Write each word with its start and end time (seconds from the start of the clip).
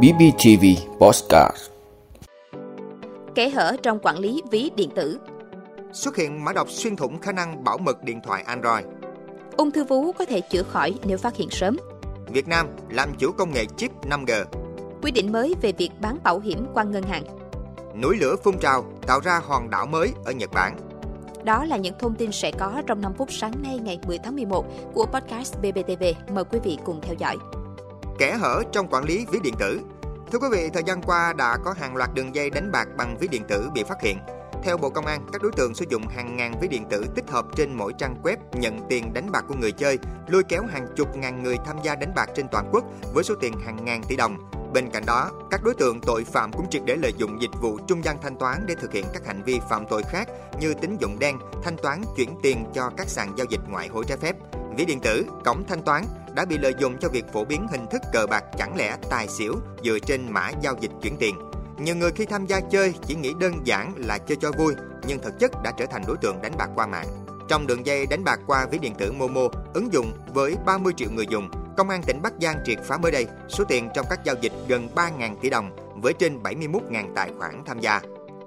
BBTV 0.00 0.64
Postcard 1.00 1.56
Kẻ 3.34 3.48
hở 3.48 3.76
trong 3.82 3.98
quản 4.02 4.18
lý 4.18 4.42
ví 4.50 4.70
điện 4.76 4.90
tử 4.94 5.20
Xuất 5.92 6.16
hiện 6.16 6.44
mã 6.44 6.52
độc 6.52 6.70
xuyên 6.70 6.96
thủng 6.96 7.18
khả 7.18 7.32
năng 7.32 7.64
bảo 7.64 7.78
mật 7.78 8.02
điện 8.02 8.20
thoại 8.24 8.42
Android. 8.42 8.84
Ung 9.56 9.70
thư 9.70 9.84
vú 9.84 10.12
có 10.12 10.24
thể 10.24 10.40
chữa 10.40 10.62
khỏi 10.62 10.94
nếu 11.04 11.18
phát 11.18 11.36
hiện 11.36 11.50
sớm. 11.50 11.76
Việt 12.32 12.48
Nam 12.48 12.66
làm 12.90 13.14
chủ 13.18 13.32
công 13.32 13.52
nghệ 13.52 13.64
chip 13.76 13.90
5G. 14.02 14.44
Quy 15.02 15.10
định 15.10 15.32
mới 15.32 15.54
về 15.62 15.72
việc 15.72 15.90
bán 16.00 16.18
bảo 16.24 16.40
hiểm 16.40 16.66
qua 16.74 16.84
ngân 16.84 17.02
hàng. 17.02 17.24
Núi 18.02 18.16
lửa 18.20 18.36
phun 18.44 18.58
trào 18.58 18.84
tạo 19.06 19.20
ra 19.20 19.40
hòn 19.44 19.70
đảo 19.70 19.86
mới 19.86 20.12
ở 20.24 20.32
Nhật 20.32 20.50
Bản. 20.52 20.76
Đó 21.44 21.64
là 21.64 21.76
những 21.76 21.94
thông 21.98 22.14
tin 22.14 22.32
sẽ 22.32 22.50
có 22.50 22.82
trong 22.86 23.00
5 23.00 23.12
phút 23.18 23.32
sáng 23.32 23.62
nay 23.62 23.78
ngày 23.82 23.98
10 24.06 24.18
tháng 24.18 24.36
11 24.36 24.66
của 24.94 25.06
podcast 25.06 25.56
BBTV. 25.58 26.32
Mời 26.32 26.44
quý 26.44 26.58
vị 26.64 26.78
cùng 26.84 27.00
theo 27.02 27.14
dõi. 27.18 27.36
Kẻ 28.18 28.36
hở 28.36 28.62
trong 28.72 28.88
quản 28.90 29.04
lý 29.04 29.26
ví 29.30 29.38
điện 29.42 29.54
tử. 29.58 29.80
Thưa 30.32 30.38
quý 30.38 30.48
vị, 30.52 30.70
thời 30.74 30.82
gian 30.86 31.02
qua 31.02 31.32
đã 31.32 31.56
có 31.64 31.74
hàng 31.78 31.96
loạt 31.96 32.10
đường 32.14 32.34
dây 32.34 32.50
đánh 32.50 32.72
bạc 32.72 32.88
bằng 32.96 33.16
ví 33.20 33.28
điện 33.28 33.42
tử 33.48 33.70
bị 33.74 33.82
phát 33.82 34.02
hiện. 34.02 34.18
Theo 34.62 34.76
Bộ 34.76 34.90
Công 34.90 35.06
an, 35.06 35.26
các 35.32 35.42
đối 35.42 35.52
tượng 35.52 35.74
sử 35.74 35.84
dụng 35.88 36.06
hàng 36.06 36.36
ngàn 36.36 36.60
ví 36.60 36.68
điện 36.68 36.84
tử 36.90 37.06
tích 37.14 37.30
hợp 37.30 37.46
trên 37.56 37.74
mỗi 37.74 37.92
trang 37.98 38.16
web 38.22 38.36
nhận 38.52 38.78
tiền 38.88 39.12
đánh 39.12 39.32
bạc 39.32 39.44
của 39.48 39.54
người 39.54 39.72
chơi, 39.72 39.98
lôi 40.28 40.42
kéo 40.42 40.62
hàng 40.72 40.86
chục 40.96 41.16
ngàn 41.16 41.42
người 41.42 41.56
tham 41.66 41.76
gia 41.82 41.94
đánh 41.94 42.12
bạc 42.16 42.30
trên 42.34 42.46
toàn 42.52 42.68
quốc 42.72 42.84
với 43.14 43.24
số 43.24 43.34
tiền 43.40 43.52
hàng 43.64 43.84
ngàn 43.84 44.02
tỷ 44.08 44.16
đồng. 44.16 44.50
Bên 44.72 44.90
cạnh 44.90 45.06
đó, 45.06 45.30
các 45.50 45.60
đối 45.64 45.74
tượng 45.74 46.00
tội 46.00 46.24
phạm 46.24 46.52
cũng 46.52 46.70
triệt 46.70 46.82
để 46.84 46.96
lợi 46.96 47.12
dụng 47.16 47.42
dịch 47.42 47.60
vụ 47.60 47.78
trung 47.86 48.04
gian 48.04 48.16
thanh 48.22 48.36
toán 48.36 48.64
để 48.66 48.74
thực 48.74 48.92
hiện 48.92 49.04
các 49.12 49.26
hành 49.26 49.42
vi 49.42 49.60
phạm 49.70 49.86
tội 49.90 50.02
khác 50.02 50.28
như 50.60 50.74
tín 50.74 50.96
dụng 51.00 51.18
đen, 51.18 51.38
thanh 51.62 51.76
toán 51.82 52.02
chuyển 52.16 52.34
tiền 52.42 52.64
cho 52.74 52.90
các 52.96 53.08
sàn 53.08 53.32
giao 53.36 53.46
dịch 53.50 53.60
ngoại 53.68 53.88
hối 53.88 54.04
trái 54.08 54.18
phép. 54.18 54.36
Ví 54.76 54.84
điện 54.84 55.00
tử, 55.00 55.26
cổng 55.44 55.64
thanh 55.68 55.82
toán 55.82 56.04
đã 56.34 56.44
bị 56.44 56.58
lợi 56.58 56.74
dụng 56.78 56.98
cho 56.98 57.08
việc 57.08 57.24
phổ 57.32 57.44
biến 57.44 57.66
hình 57.70 57.86
thức 57.90 58.02
cờ 58.12 58.26
bạc 58.26 58.44
chẳng 58.58 58.76
lẽ 58.76 58.96
tài 59.10 59.28
xỉu 59.28 59.54
dựa 59.84 59.98
trên 59.98 60.32
mã 60.32 60.50
giao 60.60 60.74
dịch 60.80 60.90
chuyển 61.02 61.16
tiền. 61.18 61.36
Nhiều 61.78 61.96
người 61.96 62.10
khi 62.10 62.26
tham 62.26 62.46
gia 62.46 62.60
chơi 62.60 62.94
chỉ 63.06 63.14
nghĩ 63.14 63.32
đơn 63.40 63.54
giản 63.64 63.92
là 63.96 64.18
chơi 64.18 64.36
cho 64.40 64.52
vui, 64.52 64.74
nhưng 65.06 65.18
thực 65.22 65.38
chất 65.38 65.50
đã 65.62 65.72
trở 65.78 65.86
thành 65.86 66.02
đối 66.06 66.16
tượng 66.16 66.42
đánh 66.42 66.52
bạc 66.58 66.68
qua 66.74 66.86
mạng. 66.86 67.06
Trong 67.48 67.66
đường 67.66 67.86
dây 67.86 68.06
đánh 68.06 68.24
bạc 68.24 68.40
qua 68.46 68.66
ví 68.70 68.78
điện 68.78 68.94
tử 68.98 69.12
Momo, 69.12 69.48
ứng 69.74 69.92
dụng 69.92 70.12
với 70.34 70.56
30 70.66 70.92
triệu 70.96 71.10
người 71.10 71.26
dùng, 71.30 71.50
Công 71.76 71.88
an 71.88 72.02
tỉnh 72.02 72.22
Bắc 72.22 72.32
Giang 72.40 72.56
triệt 72.64 72.78
phá 72.84 72.98
mới 72.98 73.12
đây 73.12 73.26
số 73.48 73.64
tiền 73.64 73.88
trong 73.94 74.06
các 74.10 74.24
giao 74.24 74.36
dịch 74.40 74.52
gần 74.68 74.88
3.000 74.94 75.36
tỷ 75.40 75.50
đồng 75.50 75.70
với 76.02 76.12
trên 76.12 76.42
71.000 76.42 77.14
tài 77.14 77.30
khoản 77.38 77.62
tham 77.66 77.80
gia. 77.80 78.00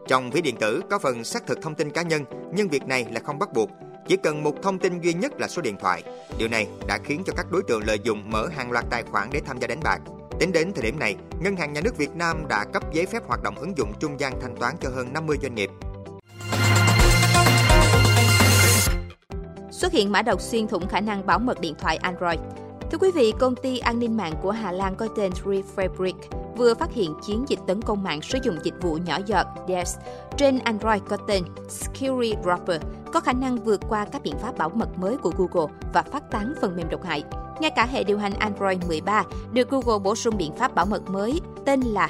Trong 0.07 0.31
ví 0.31 0.41
điện 0.41 0.55
tử 0.59 0.81
có 0.89 0.99
phần 0.99 1.23
xác 1.23 1.47
thực 1.47 1.61
thông 1.61 1.75
tin 1.75 1.91
cá 1.91 2.01
nhân, 2.01 2.25
nhưng 2.53 2.67
việc 2.67 2.83
này 2.87 3.05
là 3.11 3.19
không 3.19 3.39
bắt 3.39 3.53
buộc. 3.53 3.69
Chỉ 4.07 4.17
cần 4.17 4.43
một 4.43 4.61
thông 4.61 4.79
tin 4.79 5.01
duy 5.01 5.13
nhất 5.13 5.39
là 5.39 5.47
số 5.47 5.61
điện 5.61 5.75
thoại. 5.79 6.03
Điều 6.37 6.47
này 6.47 6.67
đã 6.87 6.97
khiến 7.03 7.23
cho 7.25 7.33
các 7.37 7.51
đối 7.51 7.63
tượng 7.63 7.83
lợi 7.85 7.99
dụng 8.03 8.31
mở 8.31 8.47
hàng 8.47 8.71
loạt 8.71 8.85
tài 8.89 9.03
khoản 9.03 9.29
để 9.31 9.41
tham 9.45 9.59
gia 9.59 9.67
đánh 9.67 9.79
bạc. 9.83 9.99
Tính 10.39 10.51
đến 10.51 10.71
thời 10.75 10.83
điểm 10.83 10.99
này, 10.99 11.15
Ngân 11.39 11.55
hàng 11.55 11.73
Nhà 11.73 11.81
nước 11.81 11.97
Việt 11.97 12.15
Nam 12.15 12.47
đã 12.49 12.65
cấp 12.73 12.93
giấy 12.93 13.05
phép 13.05 13.23
hoạt 13.27 13.43
động 13.43 13.55
ứng 13.55 13.77
dụng 13.77 13.93
trung 13.99 14.19
gian 14.19 14.33
thanh 14.41 14.55
toán 14.55 14.75
cho 14.81 14.89
hơn 14.89 15.13
50 15.13 15.37
doanh 15.41 15.55
nghiệp. 15.55 15.69
Xuất 19.71 19.91
hiện 19.91 20.11
mã 20.11 20.21
độc 20.21 20.41
xuyên 20.41 20.67
thủng 20.67 20.87
khả 20.87 20.99
năng 20.99 21.25
bảo 21.25 21.39
mật 21.39 21.61
điện 21.61 21.75
thoại 21.79 21.97
Android. 21.97 22.39
Thưa 22.91 22.97
quý 22.97 23.11
vị, 23.15 23.33
công 23.39 23.55
ty 23.55 23.79
an 23.79 23.99
ninh 23.99 24.17
mạng 24.17 24.33
của 24.41 24.51
Hà 24.51 24.71
Lan 24.71 24.95
có 24.95 25.07
tên 25.15 25.31
Refabric 25.43 26.44
vừa 26.57 26.73
phát 26.73 26.93
hiện 26.93 27.13
chiến 27.21 27.45
dịch 27.47 27.59
tấn 27.67 27.81
công 27.81 28.03
mạng 28.03 28.21
sử 28.21 28.37
dụng 28.43 28.57
dịch 28.63 28.73
vụ 28.81 28.97
nhỏ 29.05 29.19
giọt 29.25 29.47
DES 29.67 29.97
trên 30.37 30.59
Android 30.59 31.01
có 31.09 31.17
tên 31.27 31.43
Security 31.69 32.35
Dropper, 32.43 32.81
có 33.13 33.19
khả 33.19 33.33
năng 33.33 33.57
vượt 33.57 33.81
qua 33.89 34.05
các 34.05 34.21
biện 34.23 34.37
pháp 34.37 34.57
bảo 34.57 34.69
mật 34.69 34.97
mới 34.97 35.17
của 35.17 35.31
Google 35.37 35.73
và 35.93 36.01
phát 36.01 36.31
tán 36.31 36.53
phần 36.61 36.75
mềm 36.75 36.89
độc 36.89 37.03
hại. 37.03 37.23
Ngay 37.59 37.71
cả 37.75 37.85
hệ 37.85 38.03
điều 38.03 38.17
hành 38.17 38.33
Android 38.33 38.77
13 38.87 39.23
được 39.53 39.69
Google 39.69 39.99
bổ 40.03 40.15
sung 40.15 40.37
biện 40.37 40.55
pháp 40.55 40.75
bảo 40.75 40.85
mật 40.85 41.09
mới 41.09 41.41
tên 41.65 41.81
là 41.81 42.09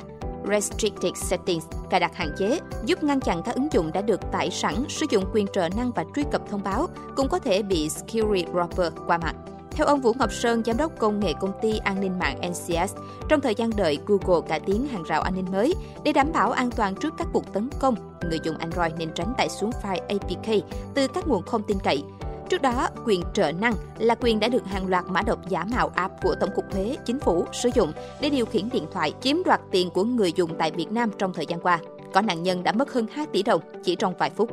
Restricted 0.49 1.11
Settings 1.15 1.65
cài 1.89 1.99
đặt 1.99 2.15
hạn 2.15 2.29
chế, 2.37 2.59
giúp 2.85 3.03
ngăn 3.03 3.19
chặn 3.19 3.41
các 3.45 3.55
ứng 3.55 3.67
dụng 3.71 3.91
đã 3.91 4.01
được 4.01 4.19
tải 4.31 4.51
sẵn 4.51 4.75
sử 4.89 5.05
dụng 5.09 5.23
quyền 5.33 5.45
trợ 5.53 5.69
năng 5.77 5.91
và 5.91 6.05
truy 6.15 6.23
cập 6.31 6.49
thông 6.49 6.63
báo, 6.63 6.87
cũng 7.15 7.29
có 7.29 7.39
thể 7.39 7.63
bị 7.63 7.89
Security 7.89 8.51
Dropper 8.53 8.93
qua 9.07 9.17
mặt. 9.17 9.35
Theo 9.75 9.87
ông 9.87 10.01
Vũ 10.01 10.13
Ngọc 10.19 10.33
Sơn, 10.33 10.63
giám 10.65 10.77
đốc 10.77 10.99
công 10.99 11.19
nghệ 11.19 11.33
công 11.39 11.51
ty 11.61 11.77
an 11.77 12.01
ninh 12.01 12.19
mạng 12.19 12.37
NCS, 12.49 12.95
trong 13.29 13.41
thời 13.41 13.55
gian 13.55 13.69
đợi 13.75 13.99
Google 14.05 14.47
cải 14.47 14.59
tiến 14.59 14.87
hàng 14.87 15.03
rào 15.03 15.21
an 15.21 15.35
ninh 15.35 15.51
mới 15.51 15.73
để 16.03 16.13
đảm 16.13 16.27
bảo 16.33 16.51
an 16.51 16.69
toàn 16.71 16.95
trước 16.95 17.13
các 17.17 17.27
cuộc 17.33 17.53
tấn 17.53 17.69
công, 17.79 17.95
người 18.29 18.39
dùng 18.43 18.57
Android 18.57 18.93
nên 18.97 19.09
tránh 19.15 19.33
tải 19.37 19.49
xuống 19.49 19.69
file 19.83 20.01
APK 20.07 20.65
từ 20.93 21.07
các 21.07 21.27
nguồn 21.27 21.43
không 21.43 21.63
tin 21.63 21.77
cậy. 21.83 22.03
Trước 22.49 22.61
đó, 22.61 22.89
quyền 23.05 23.21
trợ 23.33 23.51
năng 23.51 23.73
là 23.97 24.15
quyền 24.15 24.39
đã 24.39 24.47
được 24.47 24.65
hàng 24.65 24.87
loạt 24.87 25.05
mã 25.07 25.21
độc 25.21 25.49
giả 25.49 25.65
mạo 25.71 25.91
app 25.95 26.13
của 26.23 26.35
Tổng 26.39 26.55
cục 26.55 26.65
Thuế, 26.71 26.97
Chính 27.05 27.19
phủ 27.19 27.45
sử 27.51 27.69
dụng 27.75 27.91
để 28.21 28.29
điều 28.29 28.45
khiển 28.45 28.69
điện 28.69 28.85
thoại 28.93 29.13
chiếm 29.21 29.43
đoạt 29.45 29.61
tiền 29.71 29.89
của 29.89 30.03
người 30.03 30.33
dùng 30.35 30.55
tại 30.57 30.71
Việt 30.71 30.91
Nam 30.91 31.09
trong 31.17 31.33
thời 31.33 31.45
gian 31.45 31.59
qua. 31.59 31.79
Có 32.13 32.21
nạn 32.21 32.43
nhân 32.43 32.63
đã 32.63 32.71
mất 32.71 32.93
hơn 32.93 33.07
2 33.11 33.25
tỷ 33.25 33.43
đồng 33.43 33.61
chỉ 33.83 33.95
trong 33.95 34.13
vài 34.17 34.29
phút. 34.29 34.49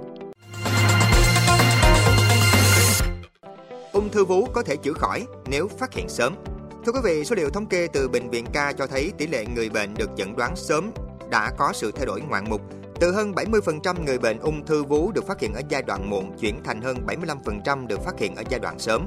Ung 4.03 4.11
thư 4.11 4.25
vú 4.25 4.47
có 4.53 4.63
thể 4.63 4.77
chữa 4.77 4.93
khỏi 4.93 5.27
nếu 5.47 5.69
phát 5.69 5.95
hiện 5.95 6.09
sớm. 6.09 6.35
Thưa 6.87 6.93
quý 6.93 7.01
vị, 7.05 7.25
số 7.25 7.37
liệu 7.37 7.51
thống 7.51 7.67
kê 7.67 7.89
từ 7.93 8.09
Bệnh 8.09 8.31
viện 8.31 8.47
Ca 8.53 8.73
cho 8.73 8.87
thấy 8.87 9.13
tỷ 9.19 9.27
lệ 9.27 9.45
người 9.55 9.69
bệnh 9.69 9.95
được 9.95 10.11
chẩn 10.17 10.37
đoán 10.37 10.57
sớm 10.57 10.91
đã 11.31 11.51
có 11.59 11.73
sự 11.75 11.93
thay 11.93 12.07
đổi 12.07 12.21
ngoạn 12.21 12.45
mục. 12.51 12.61
Từ 13.01 13.13
hơn 13.13 13.33
70% 13.33 14.05
người 14.05 14.19
bệnh 14.19 14.39
ung 14.39 14.67
thư 14.67 14.85
vú 14.85 15.13
được 15.13 15.27
phát 15.27 15.41
hiện 15.41 15.55
ở 15.55 15.61
giai 15.69 15.83
đoạn 15.83 16.11
muộn 16.11 16.39
chuyển 16.41 16.63
thành 16.65 16.83
hơn 16.83 16.97
75% 17.07 17.87
được 17.87 18.01
phát 18.05 18.19
hiện 18.19 18.37
ở 18.37 18.43
giai 18.49 18.61
đoạn 18.61 18.79
sớm. 18.79 19.07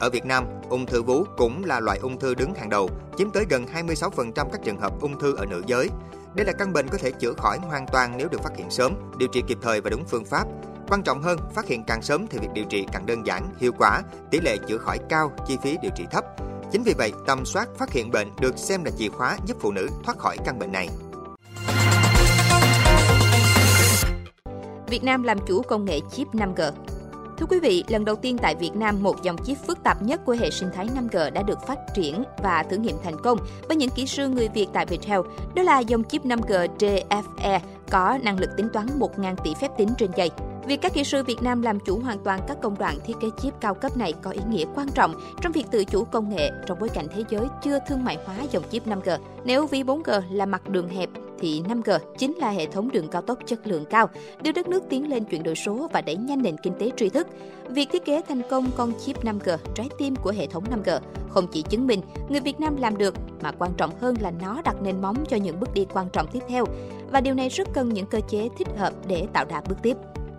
Ở 0.00 0.10
Việt 0.10 0.24
Nam, 0.24 0.44
ung 0.68 0.86
thư 0.86 1.02
vú 1.02 1.24
cũng 1.36 1.64
là 1.64 1.80
loại 1.80 1.98
ung 1.98 2.18
thư 2.18 2.34
đứng 2.34 2.54
hàng 2.54 2.70
đầu, 2.70 2.90
chiếm 3.18 3.30
tới 3.30 3.44
gần 3.50 3.66
26% 3.74 4.32
các 4.34 4.60
trường 4.64 4.80
hợp 4.80 5.00
ung 5.00 5.20
thư 5.20 5.36
ở 5.36 5.46
nữ 5.46 5.62
giới. 5.66 5.88
Đây 6.34 6.46
là 6.46 6.52
căn 6.52 6.72
bệnh 6.72 6.88
có 6.88 6.98
thể 6.98 7.10
chữa 7.10 7.32
khỏi 7.32 7.58
hoàn 7.58 7.86
toàn 7.92 8.14
nếu 8.16 8.28
được 8.28 8.42
phát 8.42 8.56
hiện 8.56 8.70
sớm, 8.70 8.94
điều 9.18 9.28
trị 9.32 9.42
kịp 9.46 9.58
thời 9.62 9.80
và 9.80 9.90
đúng 9.90 10.04
phương 10.04 10.24
pháp. 10.24 10.44
Quan 10.88 11.02
trọng 11.02 11.22
hơn, 11.22 11.38
phát 11.54 11.66
hiện 11.66 11.84
càng 11.86 12.02
sớm 12.02 12.26
thì 12.30 12.38
việc 12.38 12.48
điều 12.54 12.64
trị 12.64 12.86
càng 12.92 13.06
đơn 13.06 13.26
giản, 13.26 13.48
hiệu 13.58 13.72
quả, 13.78 14.02
tỷ 14.30 14.40
lệ 14.40 14.56
chữa 14.68 14.78
khỏi 14.78 14.98
cao, 15.08 15.32
chi 15.46 15.58
phí 15.62 15.76
điều 15.82 15.92
trị 15.96 16.04
thấp. 16.10 16.24
Chính 16.72 16.82
vì 16.82 16.94
vậy, 16.98 17.12
tầm 17.26 17.44
soát 17.44 17.68
phát 17.78 17.92
hiện 17.92 18.10
bệnh 18.10 18.28
được 18.40 18.58
xem 18.58 18.84
là 18.84 18.90
chìa 18.98 19.08
khóa 19.08 19.38
giúp 19.46 19.56
phụ 19.60 19.72
nữ 19.72 19.88
thoát 20.04 20.18
khỏi 20.18 20.36
căn 20.44 20.58
bệnh 20.58 20.72
này. 20.72 20.88
Việt 24.88 25.04
Nam 25.04 25.22
làm 25.22 25.38
chủ 25.46 25.62
công 25.62 25.84
nghệ 25.84 26.00
chip 26.12 26.28
5G. 26.28 26.72
Thưa 27.38 27.46
quý 27.46 27.60
vị, 27.60 27.84
lần 27.88 28.04
đầu 28.04 28.16
tiên 28.16 28.38
tại 28.38 28.54
Việt 28.54 28.76
Nam, 28.76 29.02
một 29.02 29.22
dòng 29.22 29.36
chip 29.44 29.56
phức 29.66 29.82
tạp 29.82 30.02
nhất 30.02 30.20
của 30.24 30.36
hệ 30.40 30.50
sinh 30.50 30.70
thái 30.74 30.86
5G 30.86 31.32
đã 31.32 31.42
được 31.42 31.58
phát 31.66 31.78
triển 31.94 32.22
và 32.42 32.64
thử 32.70 32.76
nghiệm 32.76 32.96
thành 33.04 33.20
công 33.22 33.38
bởi 33.68 33.76
những 33.76 33.90
kỹ 33.90 34.06
sư 34.06 34.28
người 34.28 34.48
Việt 34.48 34.66
tại 34.72 34.86
Viettel. 34.86 35.20
Đó 35.54 35.62
là 35.62 35.78
dòng 35.78 36.04
chip 36.04 36.24
5G 36.24 36.68
DFE 36.78 37.60
có 37.90 38.18
năng 38.22 38.38
lực 38.38 38.50
tính 38.56 38.68
toán 38.72 38.86
1.000 38.98 39.36
tỷ 39.44 39.54
phép 39.60 39.68
tính 39.78 39.88
trên 39.98 40.10
giây. 40.16 40.30
Việc 40.66 40.80
các 40.80 40.94
kỹ 40.94 41.04
sư 41.04 41.22
Việt 41.22 41.42
Nam 41.42 41.62
làm 41.62 41.80
chủ 41.80 41.98
hoàn 41.98 42.18
toàn 42.18 42.40
các 42.48 42.56
công 42.62 42.78
đoạn 42.78 42.98
thiết 43.06 43.14
kế 43.20 43.28
chip 43.42 43.60
cao 43.60 43.74
cấp 43.74 43.96
này 43.96 44.12
có 44.22 44.30
ý 44.30 44.40
nghĩa 44.50 44.64
quan 44.74 44.88
trọng 44.94 45.14
trong 45.42 45.52
việc 45.52 45.66
tự 45.70 45.84
chủ 45.84 46.04
công 46.04 46.28
nghệ 46.28 46.50
trong 46.66 46.78
bối 46.80 46.88
cảnh 46.88 47.06
thế 47.14 47.24
giới 47.28 47.46
chưa 47.62 47.78
thương 47.88 48.04
mại 48.04 48.18
hóa 48.24 48.36
dòng 48.50 48.62
chip 48.70 48.86
5G. 48.86 49.18
Nếu 49.44 49.66
ví 49.66 49.82
4G 49.82 50.22
là 50.30 50.46
mặt 50.46 50.68
đường 50.68 50.88
hẹp 50.88 51.08
thì 51.38 51.62
5G 51.62 51.98
chính 52.18 52.34
là 52.36 52.50
hệ 52.50 52.66
thống 52.66 52.90
đường 52.92 53.08
cao 53.08 53.22
tốc 53.22 53.38
chất 53.46 53.66
lượng 53.66 53.84
cao, 53.84 54.08
đưa 54.42 54.52
đất 54.52 54.68
nước 54.68 54.82
tiến 54.88 55.10
lên 55.10 55.24
chuyển 55.24 55.42
đổi 55.42 55.54
số 55.54 55.88
và 55.92 56.00
đẩy 56.00 56.16
nhanh 56.16 56.42
nền 56.42 56.56
kinh 56.62 56.74
tế 56.78 56.90
tri 56.96 57.08
thức. 57.08 57.26
Việc 57.68 57.88
thiết 57.92 58.04
kế 58.04 58.20
thành 58.28 58.42
công 58.50 58.70
con 58.76 58.92
chip 59.00 59.24
5G, 59.24 59.56
trái 59.74 59.88
tim 59.98 60.16
của 60.16 60.32
hệ 60.36 60.46
thống 60.46 60.64
5G, 60.70 61.00
không 61.28 61.46
chỉ 61.46 61.62
chứng 61.62 61.86
minh 61.86 62.00
người 62.28 62.40
Việt 62.40 62.60
Nam 62.60 62.76
làm 62.76 62.96
được, 62.96 63.14
mà 63.42 63.52
quan 63.58 63.70
trọng 63.76 63.90
hơn 64.00 64.16
là 64.20 64.32
nó 64.40 64.62
đặt 64.64 64.82
nền 64.82 65.02
móng 65.02 65.24
cho 65.28 65.36
những 65.36 65.60
bước 65.60 65.74
đi 65.74 65.86
quan 65.92 66.08
trọng 66.12 66.26
tiếp 66.26 66.42
theo. 66.48 66.64
Và 67.12 67.20
điều 67.20 67.34
này 67.34 67.48
rất 67.48 67.68
cần 67.72 67.88
những 67.88 68.06
cơ 68.06 68.20
chế 68.28 68.48
thích 68.58 68.68
hợp 68.76 68.92
để 69.06 69.26
tạo 69.32 69.44
đà 69.44 69.62
bước 69.68 69.76
tiếp. 69.82 69.96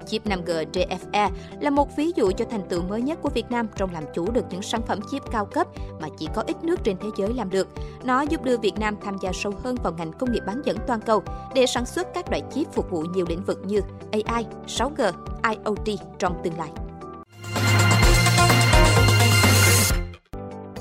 Chip 0.08 0.26
5G 0.26 0.66
JFE 0.72 1.30
là 1.60 1.70
một 1.70 1.96
ví 1.96 2.12
dụ 2.16 2.32
cho 2.32 2.46
thành 2.52 2.68
tựu 2.70 2.82
mới 2.82 3.02
nhất 3.02 3.20
của 3.22 3.30
Việt 3.30 3.52
Nam 3.52 3.68
trong 3.76 3.94
làm 3.94 4.04
chủ 4.14 4.32
được 4.32 4.46
những 4.50 4.62
sản 4.62 4.82
phẩm 4.88 5.00
chip 5.12 5.24
cao 5.32 5.46
cấp 5.46 5.68
mà 6.02 6.08
chỉ 6.18 6.28
có 6.36 6.44
ít 6.48 6.64
nước 6.64 6.84
trên 6.84 6.98
thế 6.98 7.10
giới 7.18 7.34
làm 7.34 7.50
được. 7.50 7.68
Nó 8.04 8.22
giúp 8.22 8.44
đưa 8.44 8.58
Việt 8.58 8.80
Nam 8.80 8.96
tham 9.04 9.18
gia 9.22 9.32
sâu 9.34 9.54
hơn 9.64 9.76
vào 9.84 9.94
ngành 9.94 10.14
công 10.14 10.32
nghiệp 10.32 10.44
bán 10.48 10.62
dẫn 10.66 10.78
toàn 10.88 11.02
cầu 11.02 11.24
để 11.56 11.66
sản 11.66 11.86
xuất 11.86 12.08
các 12.14 12.30
loại 12.30 12.42
chip 12.54 12.74
phục 12.74 12.92
vụ 12.92 13.02
nhiều 13.02 13.26
lĩnh 13.30 13.44
vực 13.44 13.60
như 13.66 13.82
AI, 14.12 14.46
6G, 14.68 15.12
IoT 15.44 16.00
trong 16.20 16.42
tương 16.44 16.58
lai. 16.58 16.70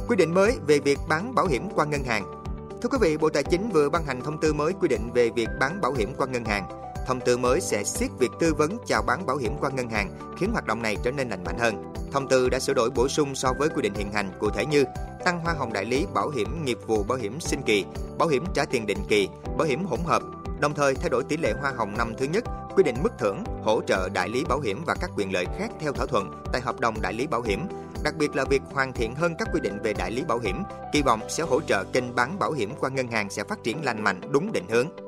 Quy 0.08 0.16
định 0.16 0.34
mới 0.34 0.52
về 0.66 0.78
việc 0.78 0.98
bán 1.08 1.34
bảo 1.34 1.46
hiểm 1.46 1.70
qua 1.74 1.84
ngân 1.84 2.04
hàng 2.04 2.44
Thưa 2.84 2.88
quý 2.88 2.98
vị, 3.00 3.16
Bộ 3.16 3.28
Tài 3.28 3.42
chính 3.42 3.70
vừa 3.70 3.88
ban 3.88 4.06
hành 4.06 4.20
thông 4.20 4.38
tư 4.38 4.52
mới 4.52 4.72
quy 4.80 4.88
định 4.88 5.10
về 5.14 5.30
việc 5.30 5.48
bán 5.60 5.80
bảo 5.80 5.92
hiểm 5.92 6.14
qua 6.16 6.26
ngân 6.26 6.44
hàng. 6.44 6.83
Thông 7.06 7.20
tư 7.20 7.36
mới 7.36 7.60
sẽ 7.60 7.84
siết 7.84 8.10
việc 8.18 8.30
tư 8.40 8.54
vấn 8.54 8.78
chào 8.86 9.02
bán 9.02 9.26
bảo 9.26 9.36
hiểm 9.36 9.56
qua 9.60 9.70
ngân 9.70 9.90
hàng, 9.90 10.34
khiến 10.38 10.52
hoạt 10.52 10.66
động 10.66 10.82
này 10.82 10.96
trở 11.02 11.10
nên 11.10 11.28
lành 11.28 11.44
mạnh 11.44 11.58
hơn. 11.58 11.92
Thông 12.12 12.28
tư 12.28 12.48
đã 12.48 12.58
sửa 12.58 12.74
đổi 12.74 12.90
bổ 12.90 13.08
sung 13.08 13.34
so 13.34 13.52
với 13.58 13.68
quy 13.68 13.82
định 13.82 13.94
hiện 13.94 14.12
hành, 14.12 14.30
cụ 14.40 14.50
thể 14.50 14.66
như 14.66 14.84
tăng 15.24 15.40
hoa 15.40 15.54
hồng 15.54 15.72
đại 15.72 15.84
lý 15.84 16.06
bảo 16.14 16.30
hiểm 16.30 16.64
nghiệp 16.64 16.78
vụ 16.86 17.02
bảo 17.02 17.18
hiểm 17.18 17.40
sinh 17.40 17.62
kỳ, 17.62 17.84
bảo 18.18 18.28
hiểm 18.28 18.44
trả 18.54 18.64
tiền 18.64 18.86
định 18.86 18.98
kỳ, 19.08 19.28
bảo 19.58 19.66
hiểm 19.68 19.84
hỗn 19.84 20.00
hợp, 20.04 20.22
đồng 20.60 20.74
thời 20.74 20.94
thay 20.94 21.10
đổi 21.10 21.24
tỷ 21.28 21.36
lệ 21.36 21.52
hoa 21.60 21.72
hồng 21.76 21.94
năm 21.98 22.12
thứ 22.18 22.26
nhất, 22.26 22.44
quy 22.76 22.82
định 22.82 22.96
mức 23.02 23.12
thưởng, 23.18 23.44
hỗ 23.62 23.80
trợ 23.86 24.08
đại 24.08 24.28
lý 24.28 24.44
bảo 24.44 24.60
hiểm 24.60 24.82
và 24.86 24.94
các 25.00 25.10
quyền 25.16 25.32
lợi 25.32 25.46
khác 25.58 25.70
theo 25.80 25.92
thỏa 25.92 26.06
thuận 26.06 26.42
tại 26.52 26.60
hợp 26.60 26.80
đồng 26.80 27.00
đại 27.00 27.12
lý 27.12 27.26
bảo 27.26 27.42
hiểm, 27.42 27.66
đặc 28.04 28.14
biệt 28.18 28.36
là 28.36 28.44
việc 28.44 28.62
hoàn 28.72 28.92
thiện 28.92 29.14
hơn 29.14 29.34
các 29.38 29.48
quy 29.52 29.60
định 29.60 29.78
về 29.82 29.92
đại 29.92 30.10
lý 30.10 30.24
bảo 30.28 30.38
hiểm, 30.38 30.62
kỳ 30.92 31.02
vọng 31.02 31.20
sẽ 31.28 31.42
hỗ 31.42 31.60
trợ 31.60 31.84
kênh 31.92 32.14
bán 32.14 32.38
bảo 32.38 32.52
hiểm 32.52 32.70
qua 32.80 32.90
ngân 32.90 33.08
hàng 33.08 33.30
sẽ 33.30 33.44
phát 33.44 33.64
triển 33.64 33.84
lành 33.84 34.04
mạnh 34.04 34.20
đúng 34.30 34.52
định 34.52 34.68
hướng. 34.68 35.03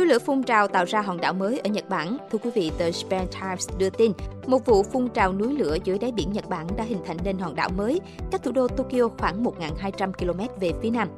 Núi 0.00 0.06
lửa 0.06 0.18
phun 0.18 0.42
trào 0.42 0.68
tạo 0.68 0.84
ra 0.84 1.00
hòn 1.00 1.20
đảo 1.20 1.32
mới 1.32 1.58
ở 1.58 1.68
Nhật 1.68 1.88
Bản. 1.88 2.16
Thưa 2.30 2.38
quý 2.38 2.50
vị, 2.54 2.72
tờ 2.78 2.88
Japan 2.88 3.26
Times 3.26 3.68
đưa 3.78 3.90
tin, 3.90 4.12
một 4.46 4.66
vụ 4.66 4.82
phun 4.82 5.08
trào 5.08 5.32
núi 5.32 5.58
lửa 5.58 5.76
dưới 5.84 5.98
đáy 5.98 6.12
biển 6.12 6.32
Nhật 6.32 6.48
Bản 6.48 6.66
đã 6.76 6.84
hình 6.84 6.98
thành 7.06 7.16
nên 7.24 7.38
hòn 7.38 7.54
đảo 7.54 7.68
mới, 7.76 8.00
cách 8.30 8.42
thủ 8.42 8.52
đô 8.52 8.68
Tokyo 8.68 9.08
khoảng 9.18 9.44
1.200 9.44 10.12
km 10.12 10.60
về 10.60 10.72
phía 10.82 10.90
nam. 10.90 11.08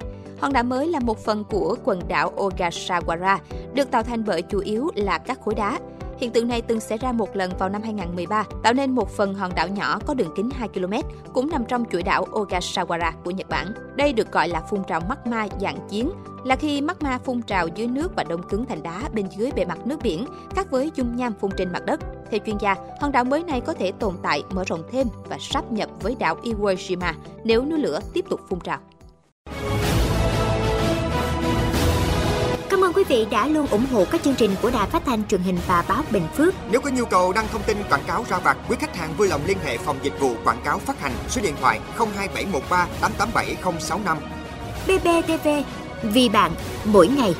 Hòn 0.41 0.53
đảo 0.53 0.65
mới 0.65 0.89
là 0.89 1.01
một 1.01 1.19
phần 1.19 1.45
của 1.45 1.77
quần 1.85 2.09
đảo 2.09 2.33
Ogasawara, 2.37 3.39
được 3.75 3.91
tạo 3.91 4.03
thành 4.03 4.25
bởi 4.25 4.43
chủ 4.43 4.59
yếu 4.59 4.91
là 4.95 5.19
các 5.19 5.41
khối 5.41 5.55
đá. 5.55 5.79
Hiện 6.19 6.31
tượng 6.31 6.49
này 6.49 6.63
từng 6.63 6.81
xảy 6.81 6.99
ra 6.99 7.13
một 7.13 7.37
lần 7.37 7.51
vào 7.59 7.69
năm 7.69 7.83
2013, 7.83 8.45
tạo 8.63 8.73
nên 8.73 8.91
một 8.91 9.11
phần 9.11 9.35
hòn 9.35 9.55
đảo 9.55 9.69
nhỏ 9.69 9.99
có 10.07 10.15
đường 10.15 10.33
kính 10.37 10.51
2 10.51 10.69
km, 10.69 10.95
cũng 11.33 11.51
nằm 11.51 11.65
trong 11.65 11.85
chuỗi 11.93 12.03
đảo 12.03 12.27
Ogasawara 12.33 13.13
của 13.25 13.31
Nhật 13.31 13.49
Bản. 13.49 13.67
Đây 13.97 14.13
được 14.13 14.33
gọi 14.33 14.49
là 14.49 14.61
phun 14.61 14.81
trào 14.89 15.01
magma 15.09 15.47
dạng 15.61 15.79
chiến, 15.91 16.11
là 16.45 16.57
khi 16.57 16.81
magma 16.81 17.19
phun 17.19 17.43
trào 17.43 17.69
dưới 17.69 17.89
nước 17.89 18.13
và 18.17 18.25
đông 18.25 18.43
cứng 18.49 18.67
thành 18.67 18.83
đá 18.83 19.03
bên 19.13 19.27
dưới 19.37 19.51
bề 19.57 19.65
mặt 19.65 19.87
nước 19.87 20.03
biển, 20.03 20.27
khác 20.57 20.71
với 20.71 20.91
dung 20.95 21.17
nham 21.17 21.33
phun 21.41 21.51
trên 21.57 21.73
mặt 21.73 21.83
đất. 21.87 22.01
Theo 22.31 22.41
chuyên 22.47 22.59
gia, 22.59 22.75
hòn 23.01 23.13
đảo 23.13 23.25
mới 23.25 23.45
này 23.45 23.61
có 23.61 23.75
thể 23.75 23.93
tồn 23.93 24.15
tại, 24.23 24.43
mở 24.51 24.65
rộng 24.65 24.83
thêm 24.93 25.07
và 25.29 25.37
sáp 25.41 25.73
nhập 25.73 25.91
với 26.01 26.17
đảo 26.19 26.37
Iwo 26.43 26.75
Jima 26.75 27.13
nếu 27.45 27.65
núi 27.65 27.79
lửa 27.79 28.01
tiếp 28.15 28.25
tục 28.31 28.41
phun 28.49 28.61
trào. 28.61 28.79
Cảm 32.71 32.85
ơn 32.85 32.93
quý 32.93 33.05
vị 33.09 33.27
đã 33.31 33.49
luôn 33.49 33.67
ủng 33.67 33.87
hộ 33.93 34.05
các 34.11 34.23
chương 34.23 34.35
trình 34.35 34.51
của 34.63 34.71
Đài 34.71 34.89
Phát 34.89 35.03
thanh 35.05 35.25
truyền 35.29 35.41
hình 35.41 35.59
và 35.67 35.85
báo 35.89 36.03
Bình 36.11 36.27
Phước. 36.37 36.55
Nếu 36.71 36.81
có 36.81 36.91
nhu 36.91 37.05
cầu 37.05 37.33
đăng 37.33 37.49
thông 37.53 37.63
tin 37.63 37.77
quảng 37.91 38.03
cáo 38.07 38.25
ra 38.29 38.39
vặt, 38.39 38.57
quý 38.69 38.77
khách 38.81 38.97
hàng 38.97 39.15
vui 39.17 39.29
lòng 39.29 39.41
liên 39.47 39.59
hệ 39.65 39.79
phòng 39.79 39.97
dịch 40.03 40.21
vụ 40.21 40.35
quảng 40.45 40.61
cáo 40.65 40.79
phát 40.79 41.01
hành 41.01 41.13
số 41.29 41.43
điện 41.43 41.55
thoại 41.61 41.81
02713 41.97 42.87
887065. 43.01 44.19
BBTV, 44.87 45.49
vì 46.03 46.29
bạn, 46.29 46.53
mỗi 46.85 47.09
ngày. 47.09 47.35